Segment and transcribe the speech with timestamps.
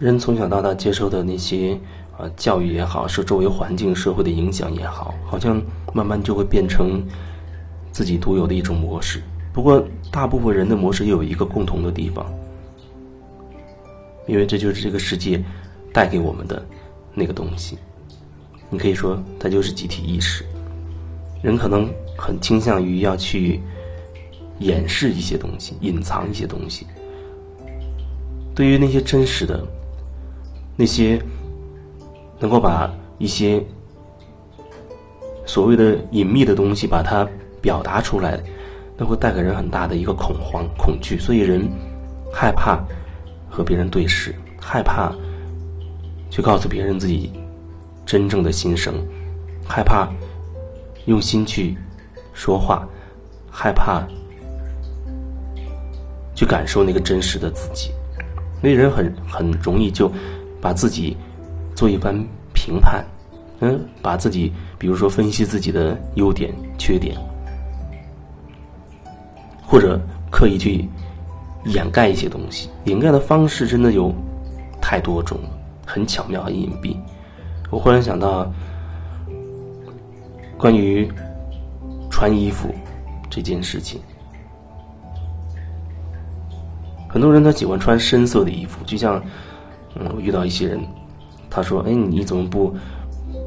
[0.00, 1.78] 人从小到大接受的那些
[2.16, 7.04] 啊教育也好，受周围环境、社会的影响也好，好像慢慢就会变成
[7.92, 9.22] 自己独有的一种模式。
[9.52, 12.24] 不过，大部分人的模式又有一个共同的地方，
[14.26, 15.38] 因为这就是这个世界
[15.92, 16.64] 带给我们的
[17.12, 17.76] 那个东西。
[18.70, 20.46] 你可以说，它就是集体意识。
[21.42, 23.60] 人可能很倾向于要去
[24.60, 26.86] 掩饰一些东西，隐藏一些东西。
[28.54, 29.66] 对于那些真实的、
[30.80, 31.20] 那些
[32.38, 33.62] 能够把一些
[35.44, 37.28] 所谓的隐秘的东西把它
[37.60, 38.40] 表达出来。
[38.96, 41.70] 那会带给人很大的一个恐慌、恐惧，所以人
[42.32, 42.82] 害怕
[43.48, 45.10] 和别人对视，害怕
[46.30, 47.30] 去告诉别人自己
[48.06, 48.94] 真正的心声，
[49.66, 50.08] 害怕
[51.06, 51.76] 用心去
[52.34, 52.86] 说话，
[53.50, 54.06] 害怕
[56.34, 57.90] 去感受那个真实的自己。
[58.62, 60.12] 那人很很容易就
[60.60, 61.16] 把自己
[61.74, 62.14] 做一番
[62.52, 63.04] 评判，
[63.60, 67.16] 嗯，把自己比如说分析自己的优点、缺点。
[69.66, 70.00] 或者
[70.32, 70.84] 刻意去
[71.66, 74.12] 掩盖一些东西，掩盖的方式真的有
[74.80, 75.38] 太多种，
[75.86, 76.96] 很巧妙、很隐蔽。
[77.70, 78.52] 我忽然想到，
[80.58, 81.08] 关于
[82.10, 82.74] 穿衣服
[83.30, 84.00] 这件事情，
[87.08, 89.22] 很多人他喜欢穿深色的衣服，就像
[89.94, 90.80] 嗯，我遇到一些人，
[91.48, 92.74] 他说：“哎，你怎么不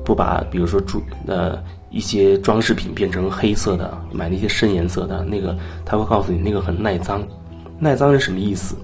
[0.03, 1.57] 不把比如说珠呃？”
[1.93, 7.23] 一些装饰品变成黑色的，买那些深颜色的那个，他会告诉你那个很耐脏。
[7.77, 8.75] 耐脏是什么意思？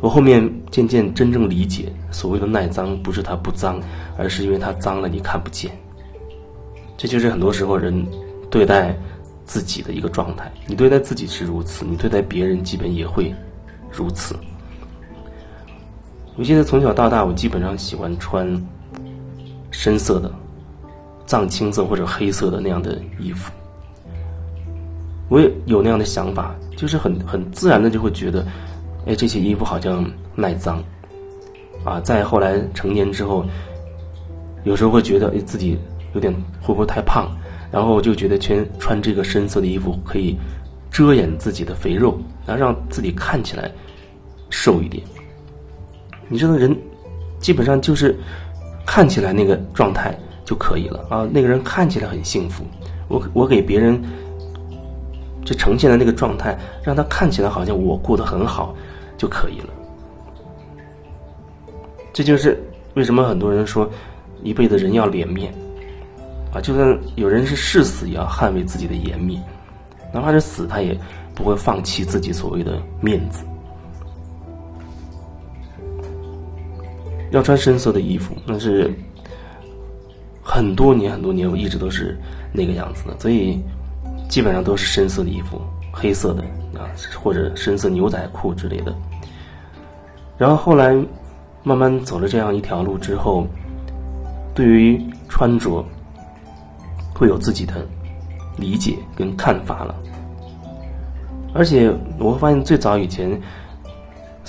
[0.00, 3.80] 我后面渐渐真正理解，所谓的耐脏不是它不脏，
[4.16, 5.72] 而是因为它脏了你看不见。
[6.96, 8.06] 这就是很多时候人
[8.48, 8.96] 对待
[9.44, 10.52] 自己的一个状态。
[10.68, 13.34] 你对待自己是如此，你对待别人基本也会
[13.90, 14.36] 如此。
[16.40, 18.50] 我记得从小到大，我基本上喜欢穿
[19.70, 20.32] 深色的。
[21.26, 23.52] 藏青色或者黑色的那样的衣服，
[25.28, 28.42] 我也有那样的想法，就是很很自然的就会觉得，
[29.04, 30.02] 哎，这些衣服好像
[30.34, 30.82] 耐脏，
[31.84, 33.44] 啊，再后来成年之后，
[34.64, 35.78] 有时候会觉得，哎，自己
[36.14, 37.30] 有点会不会太胖，
[37.70, 40.34] 然后就觉得穿穿这个深色的衣服可以
[40.90, 43.70] 遮掩自己的肥肉，然后让自己看起来
[44.48, 45.04] 瘦一点。
[46.30, 46.74] 你知道，人
[47.38, 48.18] 基本上就是
[48.86, 50.18] 看起来那个状态。
[50.42, 51.28] 就可以了啊！
[51.30, 52.64] 那个人看起来很幸福，
[53.06, 54.02] 我我给别人
[55.44, 58.74] 这呈现的那个状态，让他看起来好像我过得很好
[59.16, 59.68] 就可以了。
[62.12, 62.60] 这就是
[62.94, 63.88] 为什么很多人说
[64.42, 65.54] 一辈子人要脸面
[66.52, 66.60] 啊！
[66.60, 69.40] 就算有人是誓死也要捍卫自己的颜面，
[70.12, 70.98] 哪怕是死，他也
[71.32, 73.44] 不会放弃自己所谓的面子。
[77.30, 78.92] 要穿深色的衣服，那是。
[80.42, 82.18] 很多年很多年，我一直都是
[82.52, 83.62] 那个样子的，所以
[84.28, 85.60] 基本上都是深色的衣服，
[85.92, 86.42] 黑色的
[86.76, 86.90] 啊，
[87.22, 88.92] 或者深色牛仔裤之类的。
[90.36, 90.92] 然后后来
[91.62, 93.46] 慢慢走了这样一条路之后，
[94.52, 95.84] 对于穿着
[97.14, 97.86] 会有自己的
[98.56, 99.94] 理解跟看法了。
[101.54, 103.40] 而且我会发现，最早以前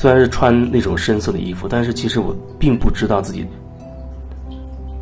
[0.02, 3.46] 虽然是穿那种深色的衣服，但是其实我并不知道自己。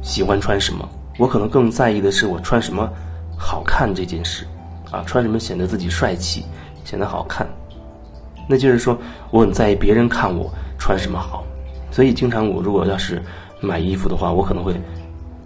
[0.02, 0.86] 喜欢穿什么？
[1.18, 2.90] 我可能更在意的是我穿什么
[3.38, 4.46] 好看这件事，
[4.92, 6.44] 啊，穿什么显得自己帅气，
[6.84, 7.48] 显得好看。
[8.46, 9.00] 那就是说，
[9.32, 11.46] 我很在意别人看我穿什么好，
[11.92, 13.24] 所以经常我如果要是
[13.62, 14.76] 买衣服的话，我可能会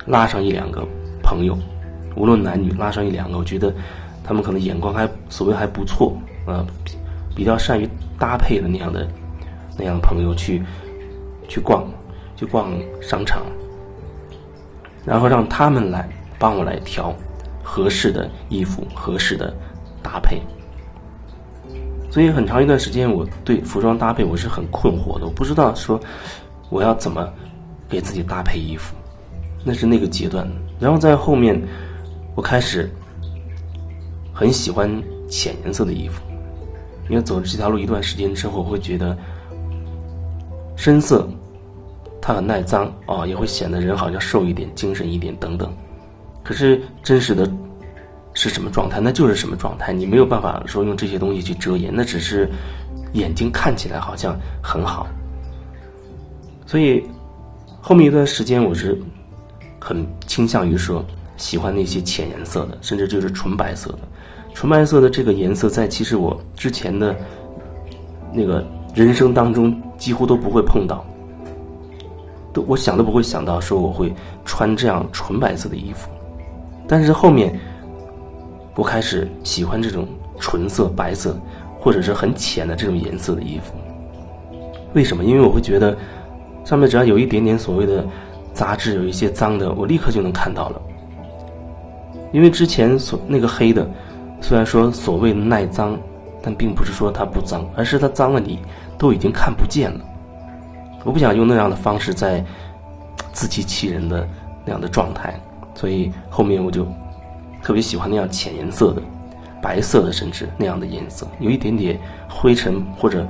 [0.08, 0.84] 拉上一两个
[1.22, 1.56] 朋友，
[2.16, 3.72] 无论男女，拉上一两个，我觉得
[4.24, 6.66] 他们可能眼光还所谓还不错，啊，
[7.36, 7.88] 比较善于
[8.18, 9.08] 搭配的那样的
[9.78, 10.62] 那样的朋友去
[11.48, 11.86] 去逛，
[12.36, 13.44] 去逛商场。
[15.06, 17.14] 然后让他们来帮我来挑
[17.62, 19.54] 合适的衣服、合适的
[20.02, 20.42] 搭配。
[22.10, 26.00] 所以很长一段时间，我对服装搭配我是很困惑的，我不知道说
[26.70, 27.28] 我要怎么
[27.90, 28.96] 给自己搭配衣服。
[29.66, 30.48] 那是那个阶段。
[30.80, 31.62] 然后在后面，
[32.36, 32.90] 我开始
[34.34, 34.90] 很喜欢
[35.28, 36.22] 浅颜色的衣服，
[37.10, 39.18] 因为走这条路一段时间之后，会觉得
[40.76, 41.28] 深色。
[42.26, 45.70] 它很耐脏啊，也会显得人好像瘦一点、精神一点等等。
[46.42, 47.52] 可是真实的
[48.34, 49.02] 是什么状态？
[49.02, 49.92] 那就是什么状态。
[49.92, 52.50] 你没有办法说用这些东西去遮掩，那只是
[53.12, 55.06] 眼睛看起来好像很好。
[56.66, 57.04] 所以
[57.82, 58.98] 后面一段时间，我是
[59.78, 61.04] 很倾向于说
[61.36, 64.00] 喜欢那些浅颜色的，甚至就是纯白色的。
[64.54, 67.14] 纯白色的这个颜色，在其实我之前的
[68.32, 71.04] 那个人生当中几乎都不会碰到。
[72.54, 74.14] 都我想都不会想到说我会
[74.46, 76.08] 穿这样纯白色的衣服，
[76.88, 77.60] 但是后面
[78.76, 80.08] 我开始喜欢这种
[80.40, 81.36] 纯色、白色
[81.80, 83.74] 或者是很浅的这种颜色的衣服。
[84.94, 85.24] 为什么？
[85.24, 85.98] 因为我会觉得
[86.64, 88.06] 上面只要有一点点所谓的
[88.54, 90.82] 杂质，有一些脏的，我立刻就能看到了。
[92.32, 93.90] 因为之前所那个黑的，
[94.42, 95.98] 虽然说所谓耐脏，
[96.44, 98.60] 但并不是说它不脏，而是它脏了你
[98.98, 100.00] 都已经看不见了。
[101.06, 102.44] 我不想用那样的方式在
[103.32, 104.28] 自欺欺人的
[104.66, 105.34] 那样的状态，
[105.74, 106.86] 所以后面我就
[107.62, 109.02] 特别喜欢那样浅颜色的、
[109.62, 112.00] 白色的，甚至那样的颜色，有一点点
[112.30, 113.26] 灰尘或者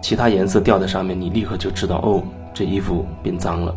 [0.00, 2.22] 其他颜色掉在上面，你立刻就知道哦，
[2.52, 3.74] 这衣服变脏了。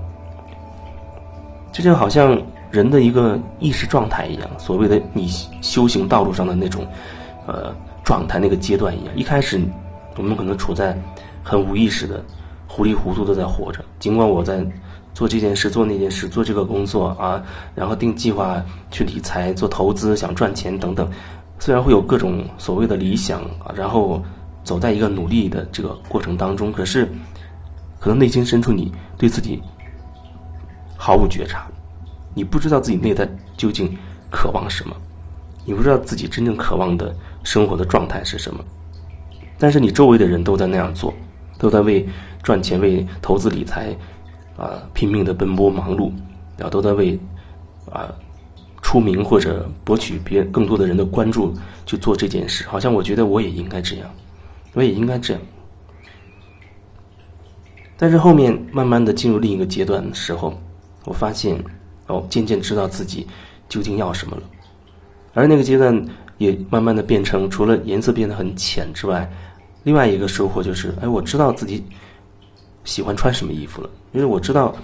[1.72, 2.40] 这就好像
[2.70, 5.28] 人的一个意识状态一样，所谓的你
[5.62, 6.86] 修行道路上的那种
[7.48, 7.74] 呃
[8.12, 9.16] 状态、那个阶段一样。
[9.16, 9.58] 一开始
[10.18, 11.02] 我们可能处在
[11.42, 12.22] 很无意识的。
[12.68, 14.66] 糊里糊涂的在活着，尽管我在
[15.14, 17.42] 做这件事、做那件事、做这个工作啊，
[17.76, 21.10] 然后定计划、去理财、做投资、想赚钱等等，
[21.60, 24.22] 虽然会有各种所谓的理想啊，然后
[24.64, 27.12] 走在一个努力的这个过程当中，可是
[28.00, 29.62] 可能内心深处你对自己
[30.98, 31.68] 毫无觉察，
[32.34, 33.98] 你不知道自己内在究竟
[34.30, 34.96] 渴望什么，
[35.66, 38.64] 你不知道自己真正渴望的生活的状态是什么，
[39.58, 41.14] 但是你周围的人都在那样做，
[41.58, 42.08] 都在为。
[42.44, 43.96] 赚钱为投资理财，
[44.58, 46.12] 啊，拼命的奔波忙碌，
[46.58, 47.16] 然后都在为
[47.92, 48.12] 啊
[48.82, 51.54] 出名或者博取别更多的人的关注
[51.86, 52.66] 去做这件事。
[52.68, 54.10] 好像我觉得我也应该这样，
[54.74, 55.42] 我也应该这样。
[57.96, 60.60] 但是后面慢慢的进入另一个阶段的时候，
[61.06, 61.64] 我发现
[62.08, 63.28] 哦，渐渐知道自己
[63.70, 64.42] 究竟要什么了。
[65.34, 66.06] 而那个阶段
[66.38, 69.30] 也慢慢的变成，除了颜色变得很浅之外，
[69.84, 71.84] 另外一个收获就是，哎，我知道自己。
[72.84, 73.90] 喜欢穿什么衣服了？
[74.12, 74.76] 因为我知道，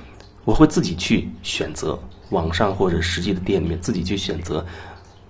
[0.45, 1.97] 我会自己去选择
[2.29, 4.63] 网上或者实际的店里面自己去选择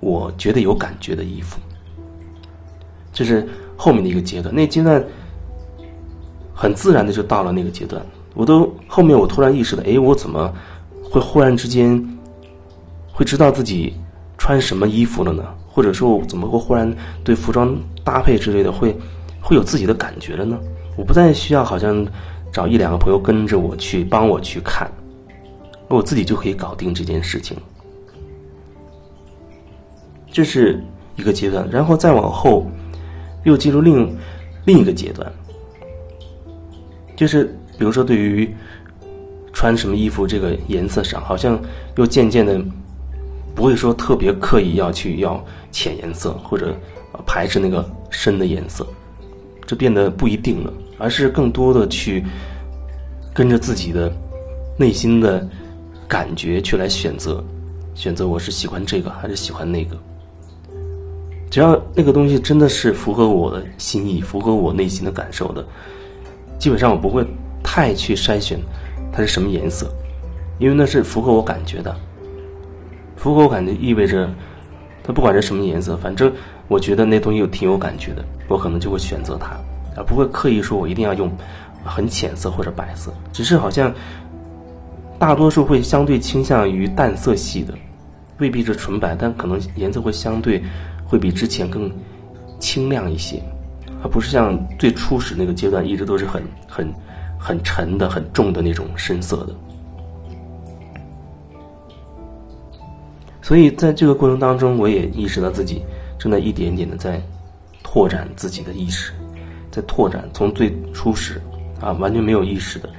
[0.02, 1.58] 我觉得有感觉的衣服。
[3.14, 3.48] 这是
[3.78, 5.02] 后面的一个阶段，那阶段
[6.54, 8.06] 很自然的就到了那个阶段。
[8.34, 10.54] 我都后面我突然意识到，哎，我怎么
[11.10, 12.06] 会忽然之间
[13.14, 13.94] 会知道自己
[14.38, 15.44] 穿什么衣服了呢？
[15.68, 16.92] 或者说，我怎么会忽然
[17.24, 18.96] 对服装搭配之类的会
[19.42, 20.60] 会有自己的感觉了呢？
[20.96, 22.06] 我不再需要好像。
[22.50, 24.90] 找一两个朋友跟着我去帮我去看，
[25.90, 27.56] 我自己就可以搞定这件事情。
[30.32, 30.82] 这是
[31.18, 32.66] 一个阶段，然后再往后
[33.44, 34.18] 又进入另
[34.66, 35.32] 另一个阶段，
[37.16, 37.44] 就是
[37.78, 38.50] 比如说对于
[39.52, 41.62] 穿什么衣服这个颜色上，好像
[41.98, 42.60] 又渐渐的
[43.58, 46.78] 不会说特别刻意要去要浅颜色或者
[47.26, 48.86] 排斥那个深的颜色，
[49.66, 50.72] 这变得不一定了。
[51.00, 52.24] 而是更多的去
[53.34, 54.12] 跟着自己的
[54.78, 55.48] 内心的
[56.08, 57.44] 感觉去来选择，
[57.96, 59.98] 选择我是喜欢这个还是喜欢那个。
[61.50, 65.66] 只要那个东西真的是符合我的心意，符合我内心的感受的，
[66.60, 67.26] 基本上我不会
[67.64, 68.60] 太去筛选
[69.12, 69.88] 它是什么颜色，
[70.60, 71.96] 因为那是符合我感觉的。
[73.18, 74.30] 符合感觉意味着
[75.04, 76.32] 它不管是什么颜色，反正
[76.70, 79.58] 我觉得那东西有挺有感觉的，我可能就会选择它。
[79.98, 81.28] 而不会刻意说，我一定要用
[81.84, 83.92] 很浅色或者白色，只是好像
[85.18, 87.74] 大多数会相对倾向于淡色系的，
[88.38, 90.62] 未必是纯白，但可能颜色会相对
[91.04, 91.92] 会比之前更
[92.60, 93.42] 清亮一些，
[94.04, 96.94] 而不是像最初始那个阶段一直都是很很
[97.40, 99.56] 很沉的、很重的那种深色的。
[103.48, 105.82] 所以在这个过程当中，我也意识到自己
[106.20, 107.18] 正在一点点的在
[107.82, 109.14] 拓展自己的意识。
[109.72, 111.42] 在拓展，从最初始
[111.80, 112.90] 啊完全没有意识的，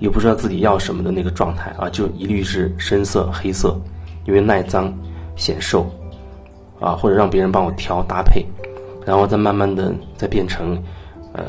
[0.00, 3.80] 也不知道自己要什么的那个状态啊，就一律是深色黑色，
[4.24, 4.92] 因为耐脏
[5.36, 5.88] 显瘦
[6.80, 8.44] 啊，或者让别人帮我挑搭配，
[9.06, 10.76] 然后再慢慢的再变成
[11.32, 11.44] 呃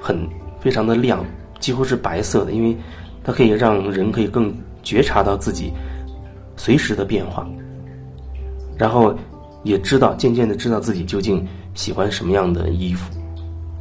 [0.00, 0.18] 很
[0.58, 1.22] 非常的亮，
[1.58, 2.74] 几乎是白色的，因为
[3.22, 4.50] 它可以让人可以更
[4.82, 5.70] 觉察到自己
[6.60, 7.48] 随时的变化，
[8.76, 9.16] 然后
[9.62, 11.42] 也知道渐渐的知道自己究竟。
[11.72, 13.14] 喜欢什么样的衣服，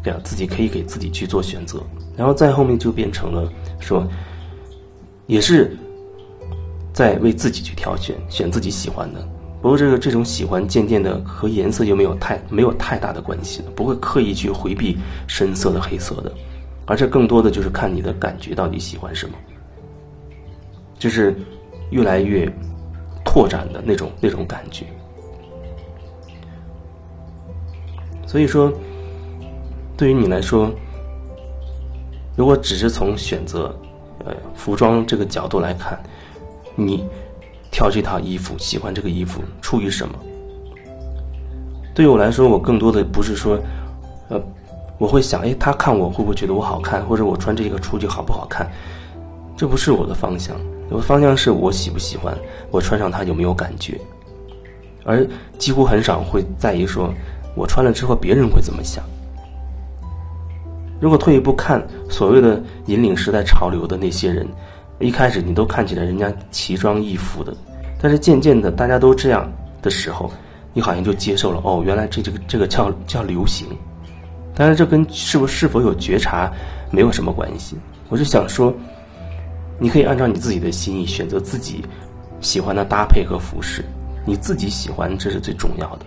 [0.03, 1.81] 这样自己可以给自己去做选择，
[2.15, 4.07] 然后再后面就变成了说，
[5.25, 5.75] 也是
[6.93, 9.27] 在为自己去挑选，选自己喜欢的。
[9.59, 14.95] 不过这个这种喜欢渐渐的和颜色就没有太没有太大的关系了，不会刻意去回避
[15.25, 16.31] 深色的、黑色的，
[16.85, 19.35] 而这更多的就是看你的感觉到底喜欢什么，
[20.99, 21.35] 就是
[21.89, 22.47] 越来越
[23.23, 24.85] 拓展的那种那种感觉。
[28.25, 28.71] 所以说，
[29.97, 30.71] 对于你来说，
[32.35, 33.75] 如果只是从选择
[34.25, 35.99] 呃服装这个角度来看，
[36.75, 37.03] 你
[37.71, 40.15] 挑这套衣服，喜欢这个衣服，出于什么？
[41.93, 43.59] 对于我来说，我更多的不是说，
[44.29, 44.41] 呃，
[44.97, 48.71] 我会想，哎，他看我会不会觉得我好看，或者我穿这个出去好不好看？
[49.57, 50.55] 这不是我的方向，
[50.89, 52.37] 我的方向是我喜不喜欢，
[52.71, 53.99] 我穿上它有没有感觉，
[55.03, 55.25] 而
[55.57, 57.13] 几乎很少会在意说，
[57.55, 59.03] 我穿了之后别人会怎么想。
[60.99, 64.47] 如果退一步看，所谓的引领时代潮流的那些人，
[64.99, 67.53] 一开始你都看起来人家奇装异服的，
[68.01, 69.49] 但是渐渐的大家都这样
[69.81, 70.31] 的时候。
[70.71, 73.67] 你好像就接受了哦，原来这这个这个叫叫流行，
[74.53, 76.49] 当然这跟是不是否有觉察
[76.91, 77.75] 没有什么关系。
[78.07, 78.71] 我是想说，
[79.79, 81.83] 你可以按照你自己的心意选择自己
[82.41, 83.83] 喜欢的搭配和服饰，
[84.25, 86.05] 你自己喜欢这是最重要的。